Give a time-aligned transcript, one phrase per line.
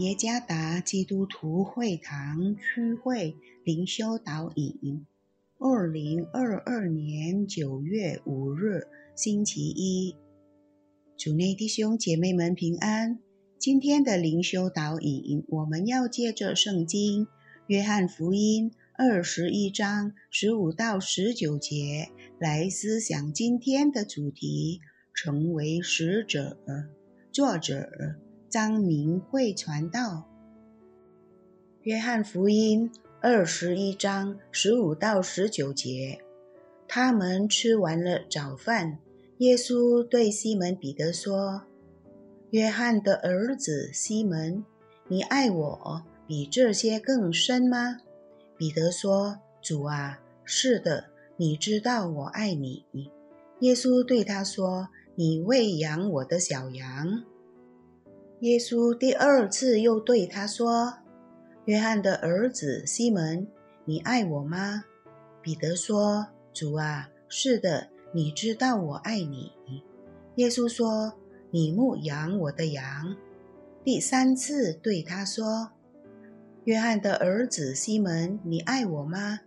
[0.00, 5.04] 耶加达基督徒会堂区会灵修导引，
[5.58, 10.16] 二零二二年九月五日星期一，
[11.18, 13.18] 主内弟兄姐妹们平安。
[13.58, 17.26] 今天的灵修导引，我们要借着圣经
[17.66, 24.80] 约翰福音二十一章十五到十九节来思想今天的主题：
[25.12, 26.56] 成为使者。
[27.30, 28.29] 作者。
[28.50, 30.24] 张明慧传道，
[31.82, 32.90] 约翰福音
[33.20, 36.20] 二十一章十五到十九节，
[36.88, 38.98] 他们吃完了早饭，
[39.38, 41.62] 耶稣对西门彼得说
[42.50, 44.64] ：“约翰的儿子西门，
[45.06, 47.98] 你爱我比这些更深吗？”
[48.58, 51.04] 彼得说：“主啊，是的，
[51.36, 52.84] 你知道我爱你。”
[53.60, 57.22] 耶稣对他说：“你喂养我的小羊。”
[58.40, 60.94] 耶稣第二次又对他说
[61.66, 63.46] ：“约翰的儿子西门，
[63.84, 64.84] 你爱我吗？”
[65.42, 69.52] 彼得说：“主啊，是的，你知道我爱你。”
[70.36, 71.12] 耶稣说
[71.52, 73.14] ：“你牧养我的羊。”
[73.84, 75.72] 第三次对他说
[76.64, 79.40] ：“约翰的儿子西门，你爱我吗？”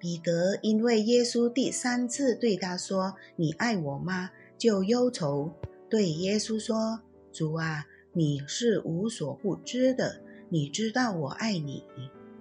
[0.00, 5.52] 彼得因为耶稣第三次对他说：“你爱我吗？”就忧愁，
[5.90, 7.84] 对耶稣说：“主啊。”
[8.18, 11.84] 你是无所不知的，你知道我爱你。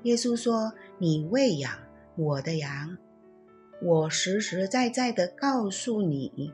[0.05, 1.71] 耶稣说：“你喂养
[2.15, 2.97] 我的羊，
[3.83, 6.51] 我实实在在的告诉你，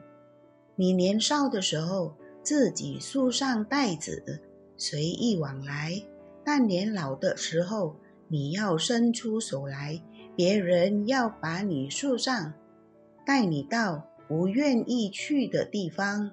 [0.76, 4.42] 你年少的时候自己束上带子，
[4.76, 6.04] 随意往来；
[6.44, 7.96] 但年老的时候，
[8.28, 10.02] 你要伸出手来，
[10.36, 12.52] 别人要把你束上，
[13.26, 16.32] 带你到不愿意去的地方。”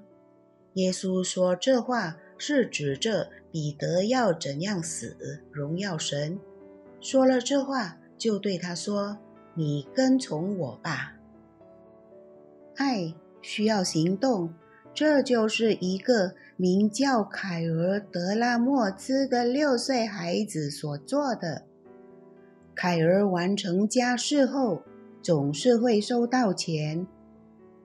[0.74, 2.16] 耶稣说这话。
[2.40, 6.40] 是指着彼得要怎样死，荣耀神。
[6.98, 9.18] 说了这话，就对他说
[9.54, 11.16] ：“你跟从我吧。”
[12.76, 14.54] 爱需要行动，
[14.94, 21.66] 这就是一个名叫凯尔德拉莫兹的六岁孩子所做的。
[22.74, 24.82] 凯尔完成家事后，
[25.20, 27.06] 总是会收到钱。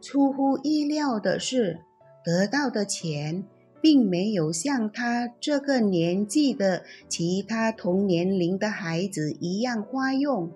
[0.02, 1.82] 出乎意料的是，
[2.24, 3.44] 得到的钱。
[3.86, 10.50] 并没有像他这个年纪的其他同年龄的孩子一样花用。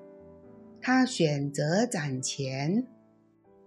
[0.82, 2.88] 他选择攒钱，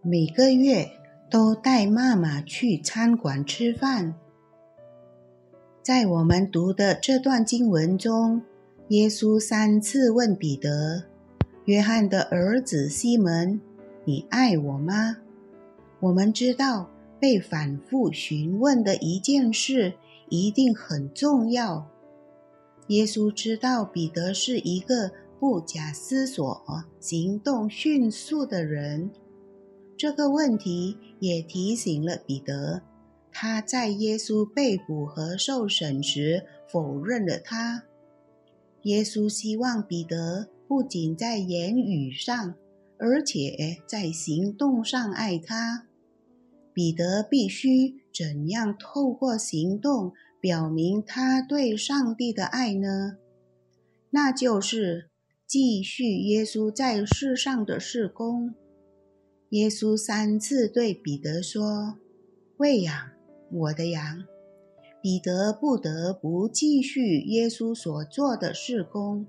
[0.02, 0.90] 每个月
[1.30, 4.16] 都带妈妈去餐馆吃饭。
[5.80, 8.42] 在我们读的这段经文中，
[8.88, 11.04] 耶稣三次问彼得
[11.66, 13.60] ：“约翰的儿子西门，
[14.04, 15.18] 你爱我吗？”
[16.02, 16.88] 我们知道。
[17.22, 19.94] 被反复询问的一件事
[20.28, 21.88] 一定很重要。
[22.88, 26.64] 耶稣知道彼得是一个不假思索、
[26.98, 29.12] 行动迅速的人。
[29.96, 32.82] 这个问题也提醒了彼得，
[33.30, 37.84] 他在耶稣被捕和受审时否认了他。
[38.82, 42.56] 耶稣希望彼得不仅在言语上，
[42.98, 45.86] 而且在行动上爱他。
[46.74, 53.18] 彼得必须怎样透过行动表明他对上帝的爱呢？
[54.10, 55.10] 那就是
[55.46, 58.54] 继续耶稣在世上的事工。
[59.50, 61.98] 耶稣三次对彼得说
[62.56, 63.10] ：“喂养
[63.50, 64.24] 我的羊。”
[65.02, 69.26] 彼得不得不继续耶稣所做的事工，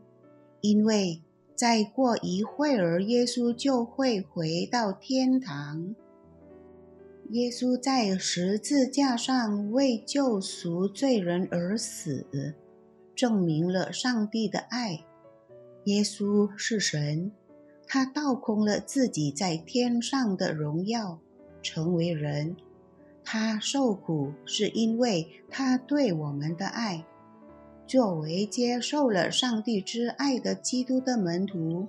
[0.62, 1.24] 因为
[1.56, 5.96] 再过一会儿，耶稣就会回到天堂。
[7.34, 12.28] 耶稣在十字架上为救赎罪人而死，
[13.16, 15.04] 证明了上帝的爱。
[15.86, 17.32] 耶稣是神，
[17.88, 21.18] 他倒空了自己在天上的荣耀，
[21.64, 22.56] 成为人。
[23.24, 27.04] 他受苦是因为他对我们的爱。
[27.88, 31.88] 作为接受了上帝之爱的基督的门徒，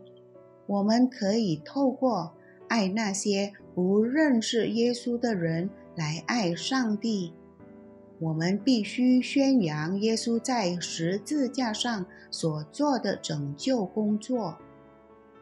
[0.66, 2.32] 我们可以透过
[2.74, 3.52] 爱那些。
[3.72, 7.32] 不认识耶稣的人来爱上帝，
[8.20, 14.56] 我们必须宣扬耶稣在十字架上所做的拯救工作。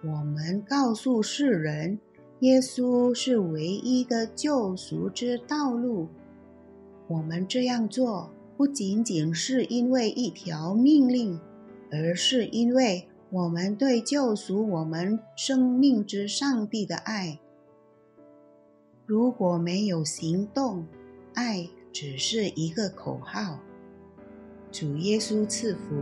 [0.02, 1.99] 我们告诉世人，
[2.40, 6.08] 耶稣是唯一的救赎之道路。
[7.08, 11.38] 我们这样做不仅仅是因为一条命令，
[11.90, 17.40] 而是因为我们对救赎我们生命之上帝的爱。
[19.06, 20.87] 如果没有行动，
[21.32, 23.58] 爱只是一个口号。
[24.70, 25.94] 主耶稣赐福。